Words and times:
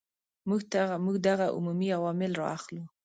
موږ 1.05 1.17
دغه 1.27 1.45
عمومي 1.57 1.89
عوامل 1.97 2.31
را 2.39 2.45
اخلو. 2.57 2.83